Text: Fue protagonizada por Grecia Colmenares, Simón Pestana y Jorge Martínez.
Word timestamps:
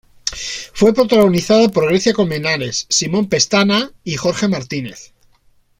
Fue 0.73 0.95
protagonizada 0.95 1.69
por 1.69 1.87
Grecia 1.87 2.11
Colmenares, 2.13 2.87
Simón 2.89 3.27
Pestana 3.29 3.91
y 4.03 4.15
Jorge 4.15 4.47
Martínez. 4.47 5.13